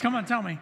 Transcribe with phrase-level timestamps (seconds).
[0.00, 0.58] Come on, tell me.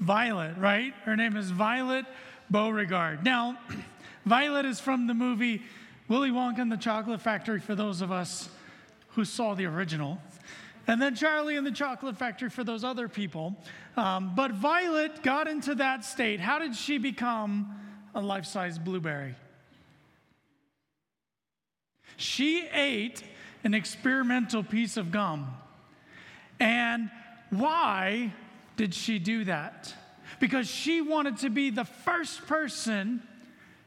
[0.00, 0.92] Violet, right?
[1.04, 2.04] Her name is Violet
[2.50, 3.22] Beauregarde.
[3.22, 3.58] Now,
[4.24, 5.62] Violet is from the movie
[6.08, 8.48] Willy Wonka and the Chocolate Factory for those of us
[9.10, 10.18] who saw the original.
[10.86, 13.56] And then Charlie and the Chocolate Factory for those other people.
[13.96, 16.40] Um, but Violet got into that state.
[16.40, 17.74] How did she become
[18.14, 19.34] a life size blueberry?
[22.16, 23.22] She ate
[23.64, 25.56] an experimental piece of gum.
[26.64, 27.10] And
[27.50, 28.32] why
[28.78, 29.94] did she do that?
[30.40, 33.22] Because she wanted to be the first person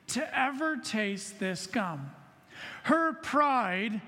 [0.10, 2.12] to ever taste this gum.
[2.84, 4.00] Her pride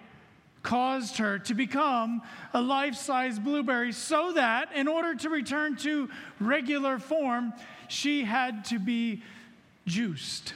[0.61, 2.21] caused her to become
[2.53, 6.07] a life size blueberry so that in order to return to
[6.39, 7.53] regular form,
[7.87, 9.23] she had to be
[9.87, 10.53] juiced.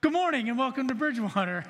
[0.00, 1.64] Good morning and welcome to Bridgewater.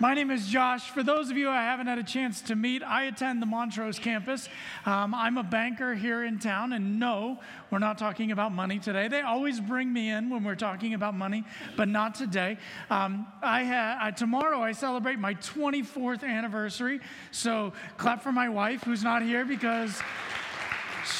[0.00, 0.88] My name is Josh.
[0.88, 3.98] For those of you I haven't had a chance to meet, I attend the Montrose
[3.98, 4.48] campus.
[4.86, 7.38] Um, I'm a banker here in town, and no,
[7.70, 9.08] we're not talking about money today.
[9.08, 11.44] They always bring me in when we're talking about money,
[11.76, 12.56] but not today.
[12.88, 18.82] Um, I ha- I, tomorrow I celebrate my 24th anniversary, so clap for my wife
[18.84, 20.00] who's not here because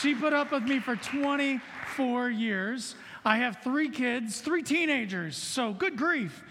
[0.01, 2.95] she put up with me for 24 years.
[3.27, 6.43] I have three kids, three teenagers, so good grief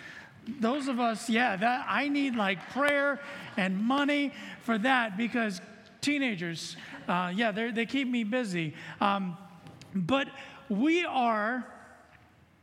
[0.60, 3.20] those of us, yeah, that I need like prayer
[3.58, 4.34] and money
[4.64, 5.62] for that because
[6.02, 8.74] teenagers, uh, yeah, they keep me busy.
[9.02, 9.38] Um,
[9.94, 10.28] but
[10.70, 11.66] we are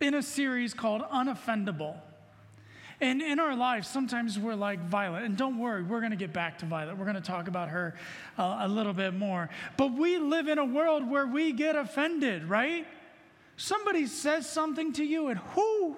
[0.00, 1.96] in a series called Unoffendable.
[3.00, 5.24] And in our lives, sometimes we're like Violet.
[5.24, 6.96] And don't worry, we're going to get back to Violet.
[6.96, 7.94] We're going to talk about her
[8.38, 9.50] uh, a little bit more.
[9.76, 12.86] But we live in a world where we get offended, right?
[13.56, 15.96] Somebody says something to you, and whoo,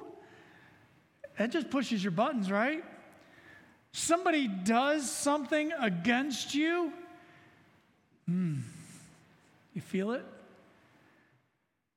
[1.39, 2.85] that just pushes your buttons, right?
[3.93, 6.93] Somebody does something against you.
[8.27, 8.57] Hmm.
[9.73, 10.25] You feel it?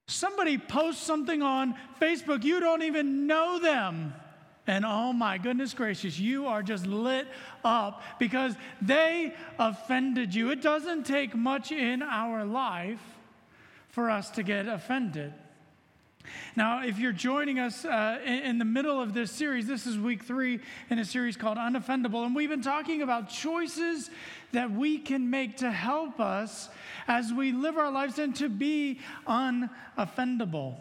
[0.08, 4.14] Somebody posts something on Facebook, you don't even know them.
[4.68, 7.28] And oh my goodness gracious, you are just lit
[7.64, 10.52] up because they offended you.
[10.52, 13.02] It doesn't take much in our life
[13.90, 15.34] for us to get offended.
[16.56, 20.24] Now, if you're joining us uh, in, the middle of this series, this is week
[20.24, 20.60] three
[20.90, 24.10] in a series called Unoffendable, and we've been talking about choices
[24.52, 26.70] that we can make to help us
[27.08, 30.76] as we live our lives and to be unoffendable.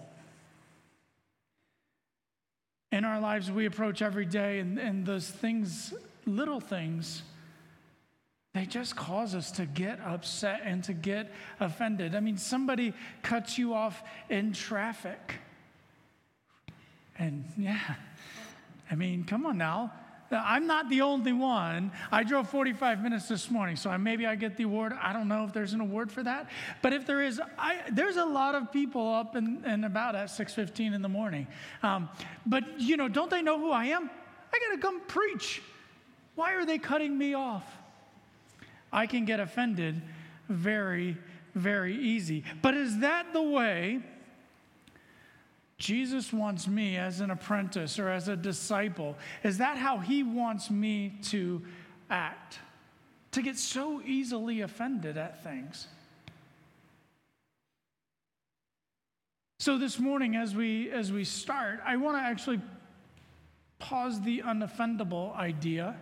[2.93, 5.95] In our lives, we approach every day, and, and those things,
[6.27, 7.23] little things,
[8.53, 12.15] they just cause us to get upset and to get offended.
[12.17, 15.35] I mean, somebody cuts you off in traffic.
[17.17, 17.79] And yeah,
[18.91, 19.93] I mean, come on now.
[20.33, 21.91] I'm not the only one.
[22.13, 24.93] I drove 45 minutes this morning, so maybe I get the award.
[25.01, 26.49] I don't know if there's an award for that,
[26.83, 30.95] but if there is, I, there's a lot of people up and, about at 6:15
[30.95, 31.49] in the morning.
[31.83, 32.09] Um,
[32.47, 34.09] but you know, don't they know who I am?
[34.53, 35.63] I got to come preach.
[36.37, 37.65] Why are they cutting me off?
[38.93, 40.03] I can get offended
[40.49, 41.17] very,
[41.55, 42.45] very easy.
[42.63, 44.01] But is that the way
[45.79, 49.17] Jesus wants me as an apprentice or as a disciple?
[49.43, 51.63] Is that how he wants me to
[52.11, 52.59] act?
[53.33, 55.87] To get so easily offended at things?
[59.61, 62.61] So this morning as we as we start, I want to actually
[63.79, 65.97] pause the unoffendable idea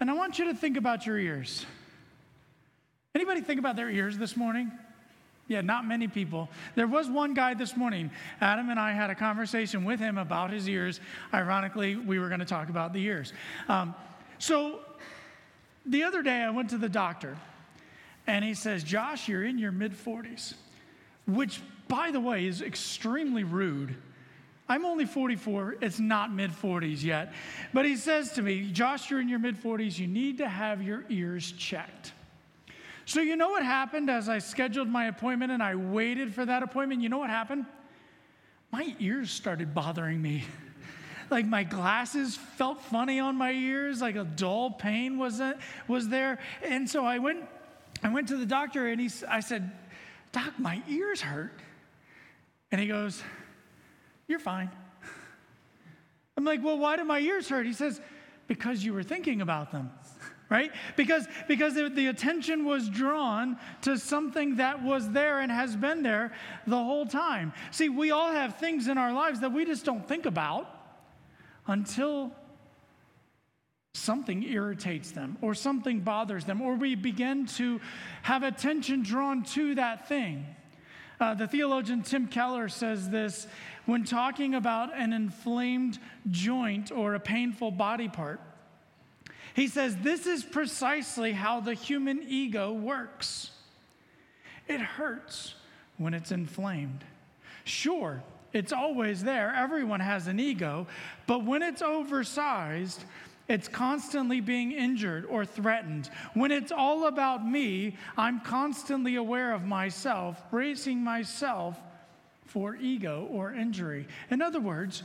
[0.00, 1.66] and I want you to think about your ears.
[3.18, 4.70] Anybody think about their ears this morning?
[5.48, 6.48] Yeah, not many people.
[6.76, 8.12] There was one guy this morning.
[8.40, 11.00] Adam and I had a conversation with him about his ears.
[11.34, 13.32] Ironically, we were going to talk about the ears.
[13.68, 13.92] Um,
[14.38, 14.78] so
[15.84, 17.36] the other day, I went to the doctor,
[18.28, 20.54] and he says, Josh, you're in your mid 40s,
[21.26, 23.96] which, by the way, is extremely rude.
[24.68, 25.78] I'm only 44.
[25.80, 27.32] It's not mid 40s yet.
[27.74, 29.98] But he says to me, Josh, you're in your mid 40s.
[29.98, 32.12] You need to have your ears checked.
[33.08, 36.62] So, you know what happened as I scheduled my appointment and I waited for that
[36.62, 37.00] appointment?
[37.00, 37.64] You know what happened?
[38.70, 40.44] My ears started bothering me.
[41.30, 45.40] like my glasses felt funny on my ears, like a dull pain was,
[45.88, 46.38] was there.
[46.62, 47.46] And so I went,
[48.02, 49.72] I went to the doctor and he, I said,
[50.30, 51.58] Doc, my ears hurt.
[52.70, 53.22] And he goes,
[54.26, 54.68] You're fine.
[56.36, 57.64] I'm like, Well, why do my ears hurt?
[57.64, 58.02] He says,
[58.48, 59.92] Because you were thinking about them
[60.50, 60.72] right?
[60.96, 66.32] Because, because the attention was drawn to something that was there and has been there
[66.66, 67.52] the whole time.
[67.70, 70.74] See, we all have things in our lives that we just don't think about
[71.66, 72.32] until
[73.92, 77.80] something irritates them or something bothers them, or we begin to
[78.22, 80.46] have attention drawn to that thing.
[81.20, 83.48] Uh, the theologian Tim Keller says this
[83.86, 85.98] when talking about an inflamed
[86.30, 88.40] joint or a painful body part.
[89.58, 93.50] He says, This is precisely how the human ego works.
[94.68, 95.54] It hurts
[95.96, 97.02] when it's inflamed.
[97.64, 98.22] Sure,
[98.52, 99.52] it's always there.
[99.52, 100.86] Everyone has an ego.
[101.26, 103.02] But when it's oversized,
[103.48, 106.08] it's constantly being injured or threatened.
[106.34, 111.76] When it's all about me, I'm constantly aware of myself, bracing myself
[112.46, 114.06] for ego or injury.
[114.30, 115.02] In other words,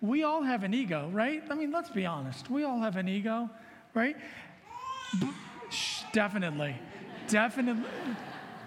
[0.00, 1.42] we all have an ego, right?
[1.50, 2.48] I mean, let's be honest.
[2.48, 3.50] We all have an ego,
[3.96, 4.16] right?
[6.12, 6.76] definitely.
[7.26, 7.82] Definitely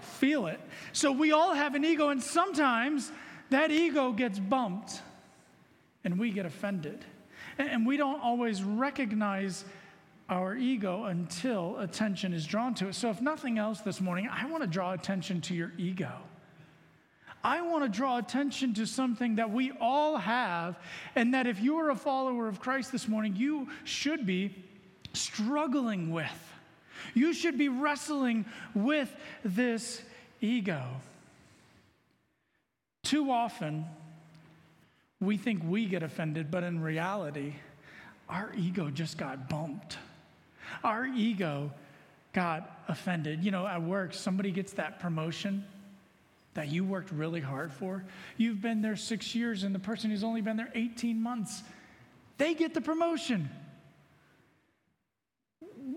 [0.02, 0.60] feel it.
[0.92, 3.12] So we all have an ego, and sometimes
[3.52, 5.02] that ego gets bumped
[6.04, 7.06] and we get offended.
[7.58, 9.66] And we don't always recognize
[10.30, 12.96] our ego until attention is drawn to it.
[12.96, 16.12] So, if nothing else this morning, I want to draw attention to your ego.
[17.44, 20.78] I want to draw attention to something that we all have,
[21.16, 24.56] and that if you are a follower of Christ this morning, you should be
[25.14, 26.54] struggling with.
[27.14, 28.46] You should be wrestling
[28.76, 29.14] with
[29.44, 30.02] this
[30.42, 30.84] ego.
[33.04, 33.86] Too often,
[35.20, 37.56] we think we get offended, but in reality,
[38.30, 39.98] our ego just got bumped.
[40.84, 41.72] Our ego
[42.34, 43.44] got offended.
[43.44, 45.66] You know, at work, somebody gets that promotion
[46.54, 48.04] that you worked really hard for.
[48.38, 51.64] You've been there six years, and the person who's only been there 18 months,
[52.38, 53.50] they get the promotion.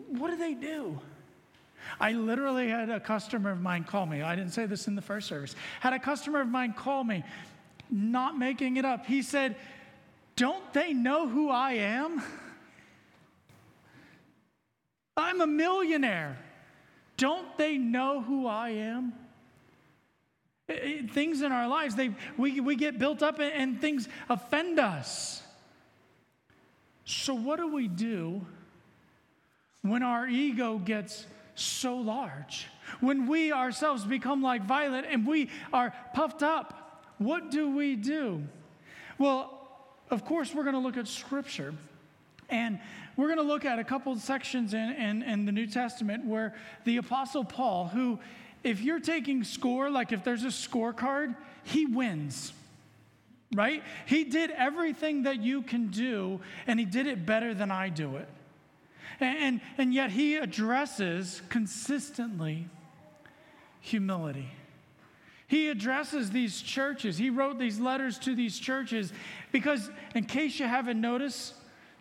[0.08, 0.98] What do they do?
[1.98, 4.22] I literally had a customer of mine call me.
[4.22, 5.54] I didn't say this in the first service.
[5.80, 7.24] Had a customer of mine call me,
[7.90, 9.06] not making it up.
[9.06, 9.56] He said,
[10.36, 12.22] Don't they know who I am?
[15.16, 16.38] I'm a millionaire.
[17.16, 19.12] Don't they know who I am?
[21.10, 25.42] things in our lives, they, we, we get built up and, and things offend us.
[27.04, 28.46] So, what do we do
[29.82, 32.67] when our ego gets so large.
[33.00, 38.43] When we ourselves become like Violet and we are puffed up, what do we do?
[39.19, 39.58] Well,
[40.11, 41.75] of course, we're going to look at Scripture.
[42.49, 42.81] And
[43.17, 46.55] we're going to look at a couple sections in, in, in, the New Testament where
[46.85, 48.19] the Apostle Paul, who,
[48.62, 52.52] if you're taking score, like if there's a scorecard, he wins,
[53.55, 53.82] right?
[54.06, 58.17] He did everything that you can do, and he did it better than I do
[58.17, 58.28] it.
[59.22, 62.69] And, and yet he addresses consistently
[63.80, 64.48] humility.
[65.46, 67.19] He addresses these churches.
[67.19, 69.12] He wrote these letters to these churches
[69.52, 71.54] because, in case you haven't noticed,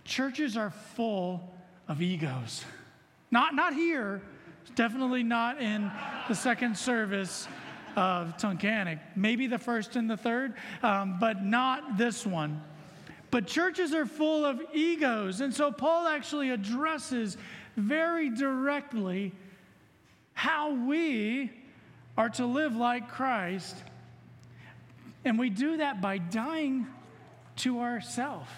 [0.05, 1.53] churches are full
[1.87, 2.63] of egos.
[3.29, 4.21] Not, not here,
[4.75, 5.91] definitely not in
[6.29, 7.47] the second service
[7.95, 8.99] of Tunkhannock.
[9.15, 12.61] Maybe the first and the third, um, but not this one.
[13.31, 15.39] But churches are full of egos.
[15.39, 17.37] And so Paul actually addresses
[17.77, 19.31] very directly
[20.33, 21.51] how we
[22.17, 23.75] are to live like Christ.
[25.23, 26.87] And we do that by dying
[27.57, 28.49] to ourself,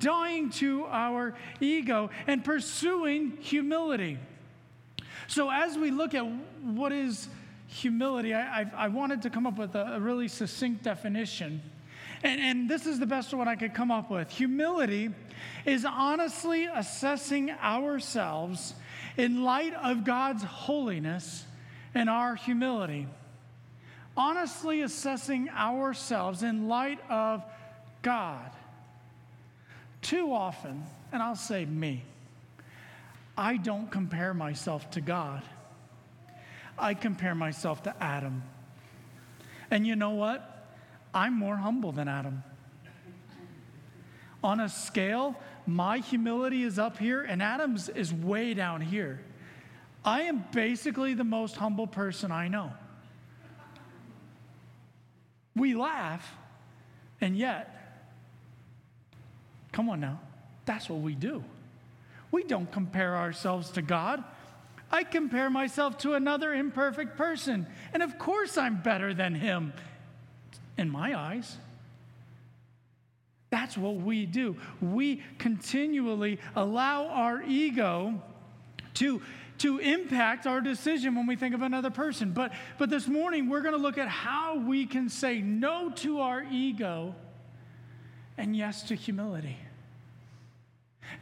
[0.00, 4.18] dying to our ego, and pursuing humility.
[5.28, 6.22] So, as we look at
[6.62, 7.28] what is
[7.66, 11.60] humility, I, I, I wanted to come up with a, a really succinct definition.
[12.22, 14.30] And, and this is the best one I could come up with.
[14.30, 15.10] Humility
[15.64, 18.74] is honestly assessing ourselves
[19.16, 21.44] in light of God's holiness
[21.94, 23.06] and our humility.
[24.16, 27.44] Honestly assessing ourselves in light of
[28.02, 28.50] God.
[30.02, 32.02] Too often, and I'll say me,
[33.36, 35.42] I don't compare myself to God.
[36.78, 38.42] I compare myself to Adam.
[39.70, 40.55] And you know what?
[41.16, 42.44] I'm more humble than Adam.
[44.44, 45.34] On a scale,
[45.66, 49.22] my humility is up here and Adam's is way down here.
[50.04, 52.70] I am basically the most humble person I know.
[55.56, 56.34] We laugh,
[57.22, 57.74] and yet,
[59.72, 60.20] come on now,
[60.66, 61.42] that's what we do.
[62.30, 64.22] We don't compare ourselves to God.
[64.92, 69.72] I compare myself to another imperfect person, and of course I'm better than him
[70.78, 71.56] in my eyes.
[73.50, 74.56] That's what we do.
[74.80, 78.20] We continually allow our ego
[78.94, 79.22] to,
[79.58, 82.32] to impact our decision when we think of another person.
[82.32, 86.20] But, but this morning, we're going to look at how we can say no to
[86.20, 87.14] our ego
[88.36, 89.56] and yes to humility.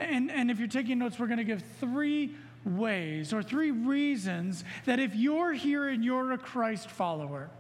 [0.01, 2.35] And, and if you're taking notes, we're going to give three
[2.65, 7.51] ways or three reasons that if you're here and you're a Christ follower,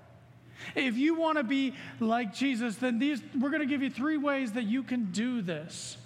[0.74, 4.16] if you want to be like Jesus, then these, we're going to give you three
[4.16, 5.96] ways that you can do this.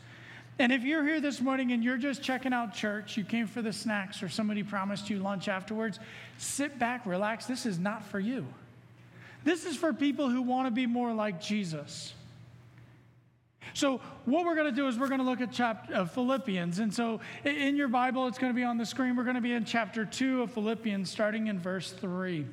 [0.59, 3.63] And if you're here this morning and you're just checking out church, you came for
[3.63, 6.01] the snacks or somebody promised you lunch afterwards,
[6.37, 7.47] sit back, relax.
[7.47, 8.45] This is not for you.
[9.45, 12.13] This is for people who want to be more like Jesus.
[13.75, 16.11] So, what we're going to do is we're going to look at chapter of uh,
[16.11, 16.79] Philippians.
[16.79, 19.15] And so, in your Bible, it's going to be on the screen.
[19.15, 22.47] We're going to be in chapter 2 of Philippians, starting in verse 3.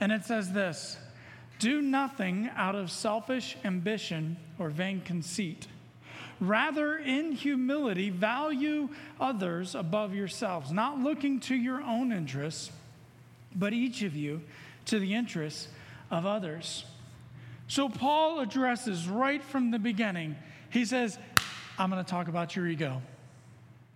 [0.00, 0.98] And it says this
[1.58, 5.66] Do nothing out of selfish ambition or vain conceit
[6.40, 8.88] Rather, in humility, value
[9.20, 12.70] others above yourselves, not looking to your own interests,
[13.54, 14.40] but each of you
[14.86, 15.68] to the interests
[16.10, 16.86] of others.
[17.68, 20.34] So, Paul addresses right from the beginning,
[20.70, 21.18] he says,
[21.78, 23.02] I'm going to talk about your ego.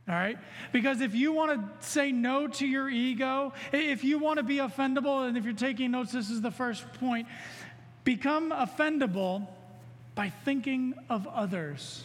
[0.08, 0.38] All right?
[0.72, 4.58] Because if you want to say no to your ego, if you want to be
[4.58, 7.26] offendable, and if you're taking notes, this is the first point
[8.04, 9.48] become offendable
[10.14, 12.04] by thinking of others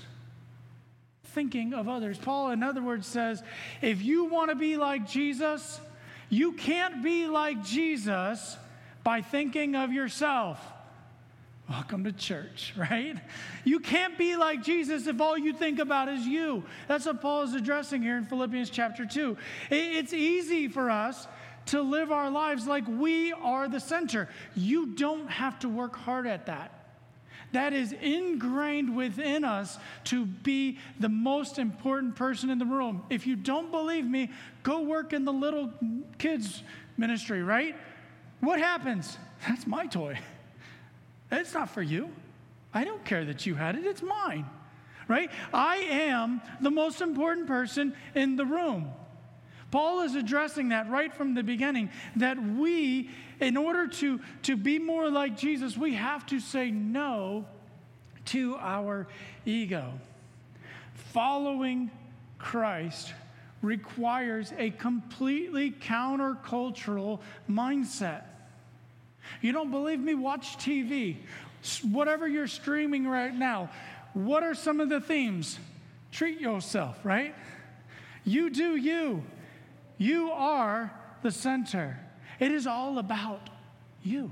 [1.30, 2.18] thinking of others.
[2.18, 3.42] Paul, in other words, says
[3.82, 5.80] if you want to be like Jesus,
[6.30, 8.58] you can't be like Jesus
[9.04, 10.60] by thinking of yourself.
[11.70, 13.16] Welcome to church, right?
[13.64, 16.64] You can't be like Jesus if all you think about is you.
[16.88, 19.38] That's what Paul is addressing here in Philippians chapter 2.
[19.70, 21.28] It's easy for us
[21.68, 24.30] to live our lives like we are the center.
[24.56, 26.74] You don't have to work hard at that.
[27.52, 33.04] That is ingrained within us to be the most important person in the room.
[33.10, 34.32] If you don't believe me,
[34.64, 35.72] go work in the little
[36.18, 36.64] kids'
[36.98, 37.76] ministry, right?
[38.40, 39.18] What happens?
[39.48, 40.20] That's my toy.
[41.32, 42.10] It's not for you.
[42.74, 44.46] I don't care that you had it, it's mine,
[45.08, 45.32] right?
[45.54, 48.92] I am the most important person in the room.
[49.72, 53.10] Paul is addressing that right from the beginning that we,
[53.40, 57.46] in order to, to be more like Jesus, we have to say no
[58.26, 59.08] to our
[59.46, 59.94] ego.
[61.14, 61.92] Following
[62.40, 63.14] Christ
[63.62, 67.20] requires a completely countercultural
[67.50, 68.24] mindset.
[69.42, 70.16] You don't believe me?
[70.16, 71.18] Watch TV.
[71.92, 73.70] Whatever you're streaming right now,
[74.14, 75.60] what are some of the themes?
[76.12, 77.36] Treat yourself, right?
[78.24, 79.24] You do you.
[79.98, 82.00] You are the center.
[82.40, 83.50] It is all about
[84.04, 84.32] you.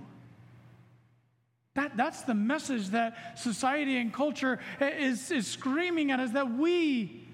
[1.76, 7.28] That, that's the message that society and culture is, is screaming at us that we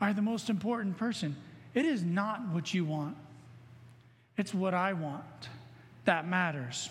[0.00, 1.36] are the most important person.
[1.74, 3.16] It is not what you want,
[4.36, 5.24] it's what I want
[6.04, 6.88] that matters.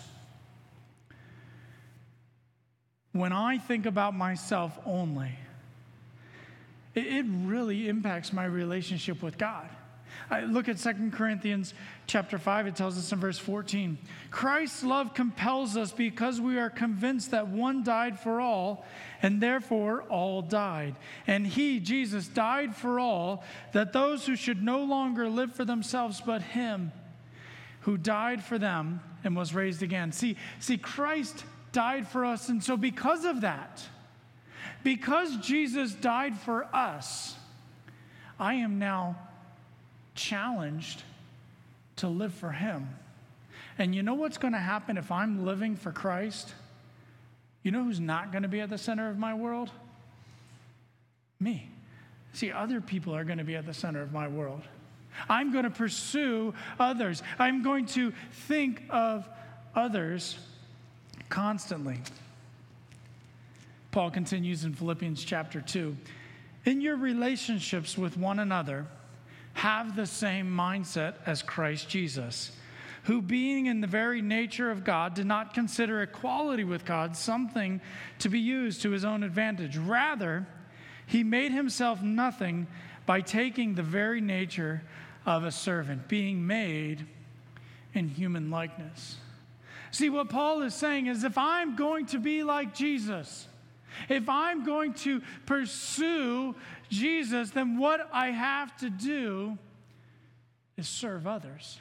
[3.14, 5.32] When I think about myself only,
[6.96, 9.70] it, really impacts my relationship with God.
[10.30, 11.74] I look at Second Corinthians
[12.06, 13.98] chapter 5, it tells us in verse 14
[14.30, 18.86] Christ's love compels us because we are convinced that one died for all,
[19.22, 20.96] and therefore all died.
[21.28, 26.22] And he, Jesus, died for all, that those who should no longer live for themselves,
[26.26, 26.92] but him
[27.82, 30.12] who died for them and was raised again.
[30.12, 33.86] See, see, Christ died for us, and so because of that,
[34.84, 37.36] because Jesus died for us,
[38.40, 39.18] I am now
[40.16, 41.04] challenged
[41.98, 42.90] to live for Him.
[43.78, 46.54] And you know what's going to happen if I'm living for Christ?
[47.64, 49.72] You know who's not going to be at the center of my world?
[51.40, 51.70] Me.
[52.34, 54.62] See, other people are going to be at the center of my world.
[55.30, 57.22] I'm going to pursue others.
[57.40, 58.14] I'm going to
[58.48, 59.28] think of
[59.76, 60.38] others
[61.30, 62.00] constantly.
[63.92, 65.96] Paul continues in Philippians chapter 2.
[66.66, 68.86] In your relationships with one another,
[69.54, 72.52] have the same mindset as Christ Jesus,
[73.04, 77.82] who, being in the very nature of God, did not consider equality with God something
[78.20, 79.76] to be used to his own advantage.
[79.76, 80.48] Rather,
[81.06, 82.68] he made himself nothing
[83.06, 84.82] by taking the very nature
[85.26, 87.06] of a servant, being made
[87.94, 89.18] in human likeness.
[89.92, 93.48] See, what Paul is saying is if I'm going to be like Jesus,
[94.08, 96.56] if I'm going to pursue
[96.90, 99.58] Jesus, then what I have to do
[100.78, 101.80] is serve others.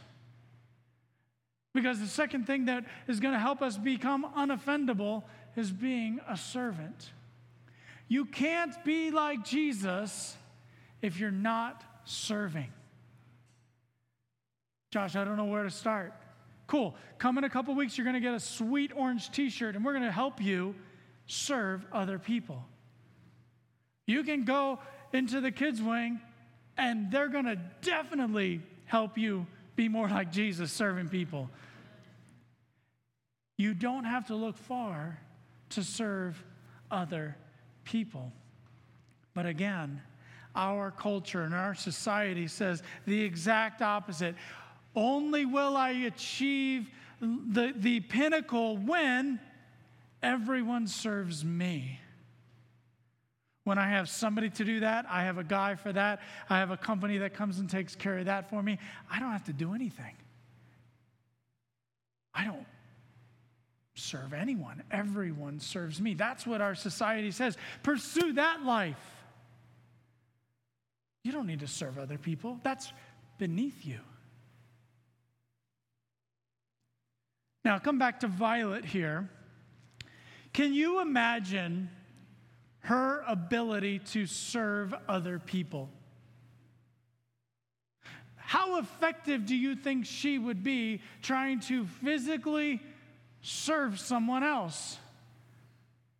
[1.72, 5.22] Because the second thing that is going to help us become unoffendable
[5.56, 7.10] is being a servant.
[8.08, 10.36] You can't be like Jesus
[11.02, 12.72] if you're not serving.
[14.90, 16.12] Josh, I don't know where to start.
[16.66, 16.94] Cool.
[17.18, 19.84] Come in a couple weeks, you're going to get a sweet orange t shirt, and
[19.84, 20.74] we're going to help you
[21.26, 22.64] serve other people.
[24.06, 24.80] You can go
[25.12, 26.20] into the kids' wing,
[26.76, 31.50] and they're going to definitely help you be more like Jesus serving people.
[33.56, 35.18] You don't have to look far
[35.70, 36.42] to serve
[36.90, 37.36] other
[37.84, 38.32] people.
[39.34, 40.02] But again,
[40.54, 44.34] our culture and our society says the exact opposite.
[44.94, 46.90] Only will I achieve
[47.20, 49.40] the, the pinnacle when
[50.22, 52.00] everyone serves me.
[53.64, 56.70] When I have somebody to do that, I have a guy for that, I have
[56.70, 58.78] a company that comes and takes care of that for me,
[59.10, 60.16] I don't have to do anything.
[62.34, 62.66] I don't
[63.94, 66.14] serve anyone, everyone serves me.
[66.14, 67.56] That's what our society says.
[67.82, 68.96] Pursue that life.
[71.22, 72.92] You don't need to serve other people, that's
[73.38, 73.98] beneath you.
[77.64, 79.28] Now, come back to Violet here.
[80.52, 81.90] Can you imagine
[82.80, 85.90] her ability to serve other people?
[88.36, 92.82] How effective do you think she would be trying to physically
[93.42, 94.98] serve someone else?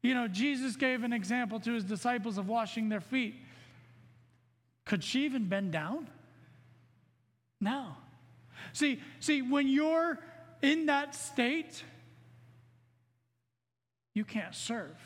[0.02, 3.34] You know, Jesus gave an example to his disciples of washing their feet.
[4.90, 6.08] Could she even bend down?
[7.60, 7.92] No.
[8.72, 10.18] See, see, when you're
[10.62, 11.84] in that state,
[14.16, 14.96] you can't serve.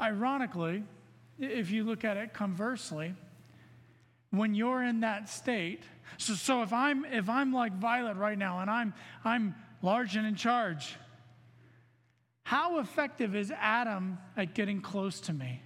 [0.00, 0.82] Ironically,
[1.38, 3.14] if you look at it conversely,
[4.32, 5.84] when you're in that state,
[6.18, 8.92] so, so if I'm if I'm like Violet right now and I'm
[9.24, 10.96] I'm large and in charge,
[12.42, 15.62] how effective is Adam at getting close to me?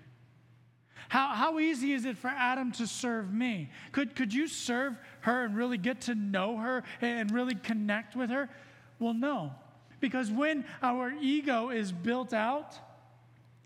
[1.09, 3.71] How, how easy is it for Adam to serve me?
[3.93, 8.31] Could, could you serve her and really get to know her and really connect with
[8.31, 8.49] her?
[8.99, 9.53] Well, no.
[10.01, 12.79] Because when our ego is built out,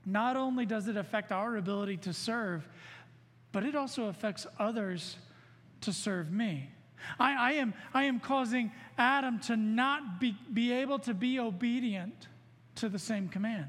[0.06, 2.66] not only does it affect our ability to serve,
[3.50, 5.16] but it also affects others
[5.82, 6.70] to serve me.
[7.18, 12.28] I, I, am, I am causing Adam to not be, be able to be obedient
[12.76, 13.68] to the same command.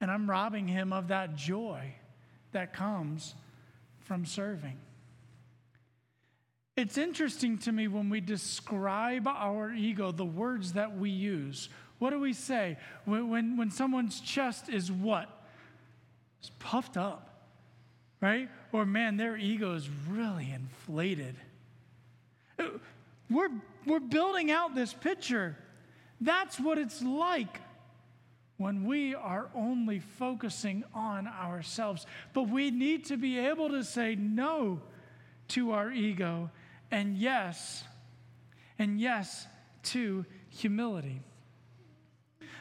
[0.00, 1.94] And I'm robbing him of that joy
[2.52, 3.34] that comes
[4.00, 4.78] from serving.
[6.76, 11.68] It's interesting to me when we describe our ego, the words that we use.
[11.98, 12.78] What do we say?
[13.04, 15.28] When, when, when someone's chest is what?
[16.38, 17.48] It's puffed up,
[18.20, 18.48] right?
[18.70, 21.34] Or man, their ego is really inflated.
[23.28, 23.50] We're,
[23.84, 25.56] we're building out this picture.
[26.20, 27.60] That's what it's like
[28.58, 32.06] when we are only focusing on ourselves.
[32.34, 34.80] But we need to be able to say no
[35.48, 36.50] to our ego
[36.90, 37.84] and yes,
[38.78, 39.46] and yes
[39.84, 41.22] to humility.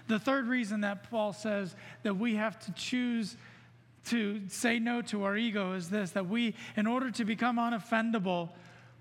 [0.08, 3.36] The third reason that Paul says that we have to choose
[4.06, 8.50] to say no to our ego is this that we, in order to become unoffendable,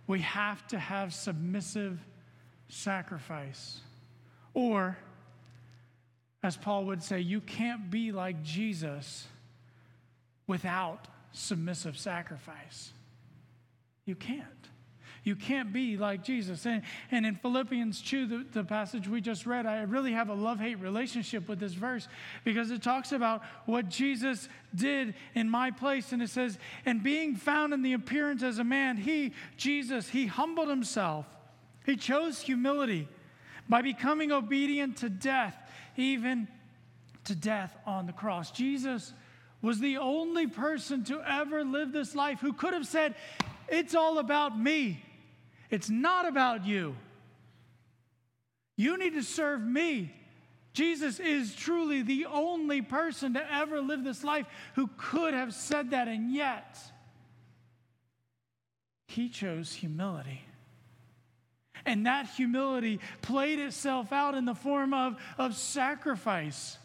[0.07, 2.01] we have to have submissive
[2.69, 3.81] sacrifice.
[4.55, 4.97] Or,
[6.47, 9.27] as Paul would say, you can't be like Jesus
[10.47, 12.93] without submissive sacrifice.
[14.05, 14.45] You can't.
[15.25, 16.67] You can't be like Jesus.
[16.67, 20.35] And, and in Philippians 2, the, the passage we just read, I really have a
[20.35, 22.07] love hate relationship with this verse
[22.45, 26.13] because it talks about what Jesus did in my place.
[26.13, 30.27] And it says, And being found in the appearance as a man, he, Jesus, he
[30.27, 31.27] humbled himself.
[31.85, 33.09] He chose humility
[33.69, 35.57] by becoming obedient to death,
[35.99, 36.49] even
[37.25, 38.51] to death on the cross.
[38.51, 39.13] Jesus
[39.63, 43.15] was the only person to ever live this life who could have said,
[43.69, 45.03] It's all about me.
[45.71, 46.95] It's not about you.
[48.77, 50.13] You need to serve me.
[50.73, 55.91] Jesus is truly the only person to ever live this life who could have said
[55.91, 56.79] that, and yet
[59.09, 60.43] he chose humility.
[61.87, 66.77] And that humility played itself out in the form of, of sacrifice.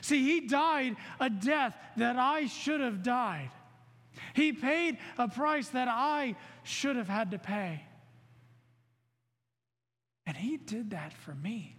[0.00, 3.50] See, he died a death that I should have died.
[4.34, 7.82] He paid a price that I should have had to pay.
[10.26, 11.76] And he did that for me.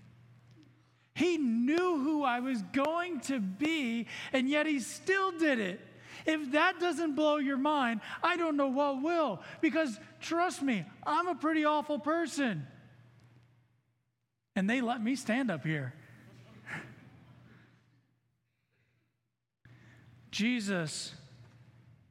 [1.14, 5.82] He knew who I was going to be, and yet he still did it.
[6.26, 9.42] If that doesn't blow your mind, I don't know what will.
[9.62, 12.66] Because trust me, I'm a pretty awful person.
[14.56, 15.94] And they let me stand up here.
[20.32, 21.14] Jesus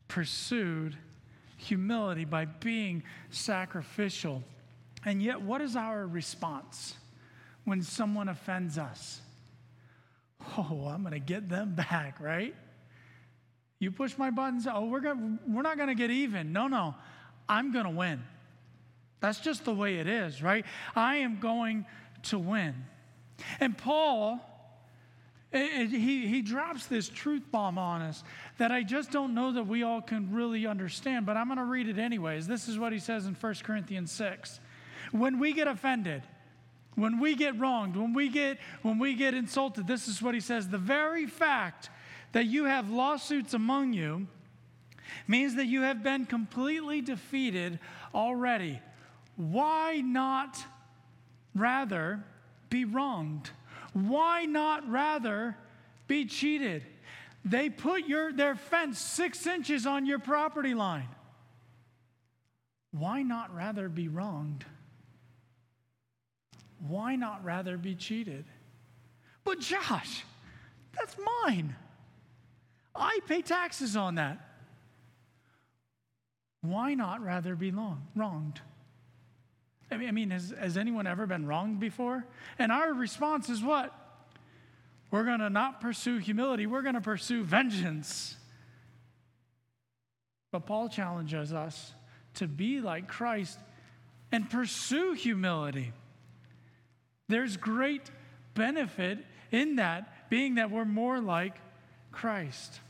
[0.08, 0.96] pursued
[1.56, 4.42] humility by being sacrificial.
[5.04, 6.94] And yet, what is our response
[7.64, 9.20] when someone offends us?
[10.56, 12.54] Oh, I'm going to get them back, right?
[13.80, 16.52] You push my buttons, oh, we're, gonna, we're not going to get even.
[16.52, 16.94] No, no,
[17.48, 18.22] I'm going to win.
[19.20, 20.64] That's just the way it is, right?
[20.94, 21.86] I am going
[22.24, 22.74] to win.
[23.60, 24.40] And Paul,
[25.52, 28.24] it, it, he, he drops this truth bomb on us
[28.58, 31.64] that I just don't know that we all can really understand, but I'm going to
[31.64, 32.46] read it anyways.
[32.46, 34.60] This is what he says in 1 Corinthians 6.
[35.12, 36.22] When we get offended,
[36.94, 40.40] when we get wronged, when we get when we get insulted, this is what he
[40.40, 41.90] says, the very fact
[42.32, 44.26] that you have lawsuits among you
[45.26, 47.78] means that you have been completely defeated
[48.14, 48.80] already.
[49.36, 50.58] Why not
[51.54, 52.24] rather
[52.70, 53.50] be wronged?
[53.92, 55.56] Why not rather
[56.06, 56.84] be cheated?
[57.44, 61.08] They put your, their fence six inches on your property line.
[62.90, 64.64] Why not rather be wronged?
[66.88, 68.44] Why not rather be cheated?
[69.44, 70.24] But Josh,
[70.96, 71.76] that's mine.
[72.94, 74.45] I pay taxes on that.
[76.62, 78.60] Why not rather be long, wronged?
[79.90, 82.24] I mean, I mean has, has anyone ever been wronged before?
[82.58, 83.94] And our response is what?
[85.10, 88.36] We're going to not pursue humility, we're going to pursue vengeance.
[90.50, 91.92] But Paul challenges us
[92.34, 93.58] to be like Christ
[94.32, 95.92] and pursue humility.
[97.28, 98.10] There's great
[98.54, 99.18] benefit
[99.50, 101.56] in that, being that we're more like
[102.12, 102.80] Christ.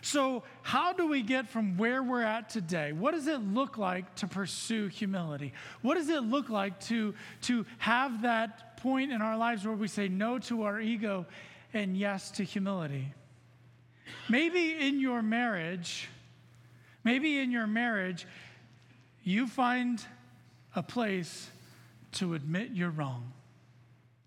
[0.00, 2.92] So, how do we get from where we're at today?
[2.92, 5.52] What does it look like to pursue humility?
[5.82, 9.88] What does it look like to, to have that point in our lives where we
[9.88, 11.26] say no to our ego
[11.74, 13.12] and yes to humility?
[14.28, 16.08] Maybe in your marriage,
[17.02, 18.26] maybe in your marriage,
[19.24, 20.00] you find
[20.76, 21.50] a place
[22.12, 23.32] to admit you're wrong.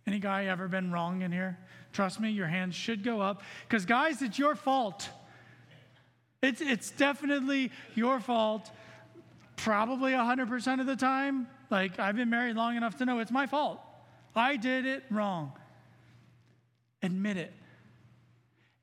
[0.06, 1.58] Any guy ever been wrong in here?
[1.94, 3.42] Trust me, your hands should go up.
[3.68, 5.10] Because, guys, it's your fault.
[6.42, 8.70] It's, it's definitely your fault,
[9.58, 11.48] probably 100% of the time.
[11.70, 13.80] Like, I've been married long enough to know it's my fault.
[14.36, 15.54] I did it wrong.
[17.04, 17.54] Admit it.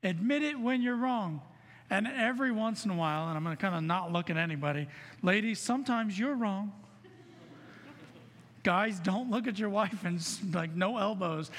[0.03, 1.41] Admit it when you're wrong.
[1.89, 4.37] And every once in a while, and I'm going to kind of not look at
[4.37, 4.87] anybody,
[5.21, 6.71] ladies, sometimes you're wrong.
[8.63, 10.21] Guys, don't look at your wife and
[10.53, 11.49] like no elbows.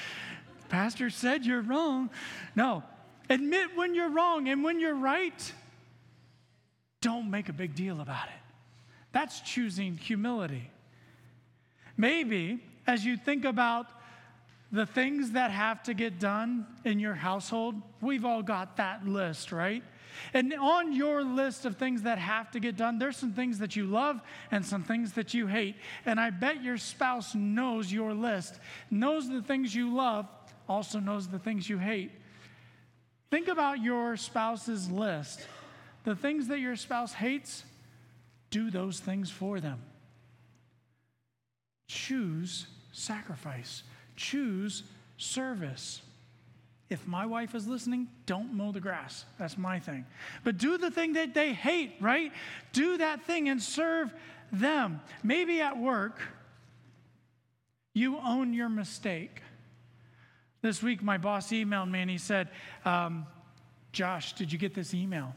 [0.69, 2.09] Pastor said you're wrong.
[2.55, 2.83] No,
[3.29, 5.53] admit when you're wrong and when you're right,
[7.01, 8.41] don't make a big deal about it.
[9.11, 10.69] That's choosing humility.
[11.97, 13.87] Maybe as you think about
[14.71, 19.51] the things that have to get done in your household, we've all got that list,
[19.51, 19.83] right?
[20.33, 23.75] And on your list of things that have to get done, there's some things that
[23.75, 25.75] you love and some things that you hate.
[26.05, 28.59] And I bet your spouse knows your list,
[28.89, 30.27] knows the things you love,
[30.69, 32.11] also knows the things you hate.
[33.29, 35.47] Think about your spouse's list.
[36.03, 37.63] The things that your spouse hates,
[38.49, 39.81] do those things for them.
[41.87, 43.83] Choose sacrifice,
[44.15, 44.83] choose
[45.17, 46.01] service.
[46.89, 49.23] If my wife is listening, don't mow the grass.
[49.39, 50.05] That's my thing.
[50.43, 52.33] But do the thing that they hate, right?
[52.73, 54.13] Do that thing and serve
[54.51, 54.99] them.
[55.23, 56.19] Maybe at work,
[57.93, 59.41] you own your mistake.
[60.61, 62.49] This week, my boss emailed me and he said,
[62.83, 63.25] um,
[63.93, 65.33] Josh, did you get this email?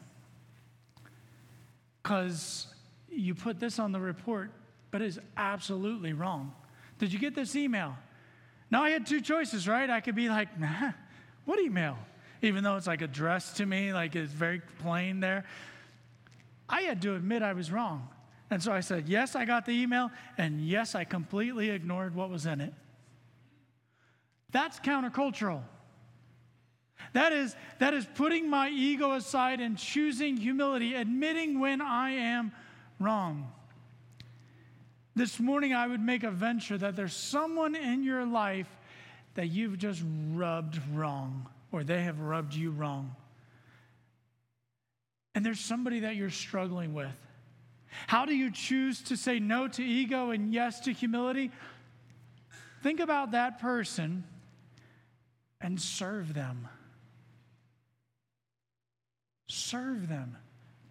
[2.04, 2.66] Because
[3.08, 4.50] you put this on the report,
[4.90, 6.52] but it's absolutely wrong.
[6.98, 7.96] Did you get this email?
[8.70, 9.88] Now I had two choices, right?
[9.88, 10.92] I could be like, nah,
[11.46, 11.98] what email?
[12.42, 15.46] Even though it's like addressed to me, like it's very plain there.
[16.68, 18.08] I had to admit I was wrong.
[18.50, 22.28] And so I said, Yes, I got the email, and yes, I completely ignored what
[22.28, 22.74] was in it.
[24.50, 25.62] That's countercultural.
[27.12, 32.52] That is, that is putting my ego aside and choosing humility, admitting when I am
[32.98, 33.52] wrong.
[35.14, 38.68] This morning, I would make a venture that there's someone in your life
[39.34, 40.02] that you've just
[40.32, 43.14] rubbed wrong or they have rubbed you wrong.
[45.34, 47.14] And there's somebody that you're struggling with.
[48.06, 51.50] How do you choose to say no to ego and yes to humility?
[52.82, 54.24] Think about that person
[55.60, 56.68] and serve them.
[59.54, 60.36] Serve them.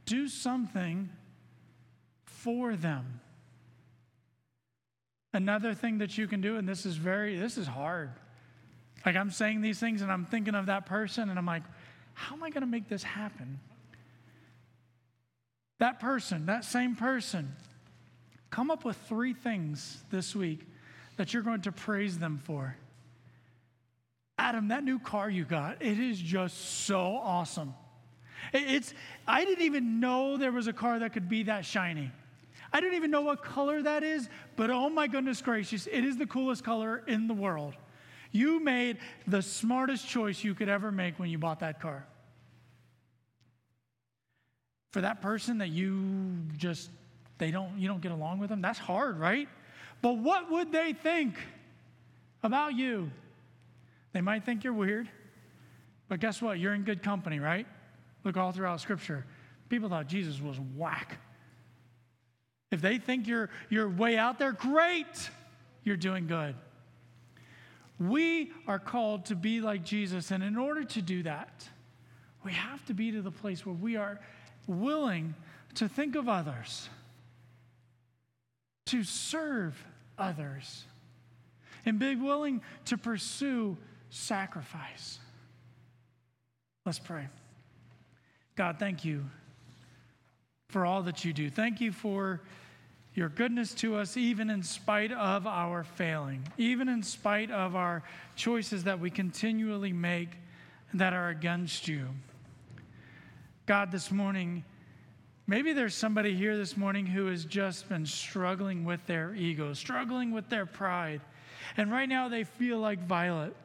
[0.06, 1.10] Do something
[2.24, 3.20] for them.
[5.34, 8.12] Another thing that you can do, and this is very, this is hard.
[9.06, 11.64] Like I'm saying these things and I'm thinking of that person and I'm like,
[12.14, 13.60] how am I going to make this happen?
[15.80, 17.54] That person, that same person,
[18.50, 20.62] come up with three things this week
[21.18, 22.78] that you're going to praise them for.
[24.38, 27.74] Adam, that new car you got, it is just so awesome.
[28.52, 28.94] It's,
[29.28, 32.12] I didn't even know there was a car that could be that shiny.
[32.72, 36.18] I don't even know what color that is, but oh my goodness gracious, it is
[36.18, 37.76] the coolest color in the world.
[38.32, 42.06] You made the smartest choice you could ever make when you bought that car.
[44.92, 46.90] For that person that you just
[47.38, 49.48] they don't you don't get along with them, that's hard, right?
[50.02, 51.36] But what would they think
[52.42, 53.12] about you?
[54.14, 55.10] They might think you're weird.
[56.10, 56.60] But guess what?
[56.60, 57.68] You're in good company, right?
[58.24, 59.26] Look all throughout Scripture.
[59.70, 61.18] People thought Jesus was whack.
[62.72, 65.30] If they think you're, you're way out there, great,
[65.84, 66.56] you're doing good.
[68.00, 71.68] We are called to be like Jesus, and in order to do that,
[72.44, 74.20] we have to be to the place where we are
[74.68, 75.36] willing
[75.76, 76.90] to think of others,
[78.88, 79.82] to serve
[80.18, 80.86] others,
[81.86, 83.78] and be willing to pursue
[84.10, 85.20] sacrifice.
[86.86, 87.28] Let's pray.
[88.56, 89.26] God, thank you
[90.70, 91.50] for all that you do.
[91.50, 92.42] Thank you for
[93.16, 98.04] your goodness to us, even in spite of our failing, even in spite of our
[98.36, 100.30] choices that we continually make
[100.94, 102.08] that are against you.
[103.66, 104.64] God, this morning,
[105.48, 110.32] maybe there's somebody here this morning who has just been struggling with their ego, struggling
[110.32, 111.22] with their pride,
[111.78, 113.56] and right now they feel like Violet.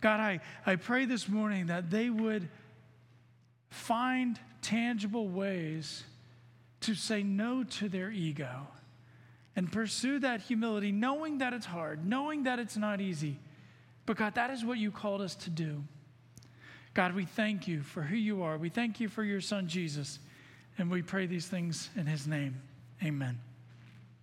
[0.00, 2.48] God, I, I pray this morning that they would
[3.70, 6.04] find tangible ways
[6.80, 8.66] to say no to their ego
[9.56, 13.38] and pursue that humility, knowing that it's hard, knowing that it's not easy.
[14.06, 15.82] But God, that is what you called us to do.
[16.94, 18.58] God, we thank you for who you are.
[18.58, 20.18] We thank you for your son, Jesus.
[20.78, 22.60] And we pray these things in his name.
[23.04, 23.38] Amen.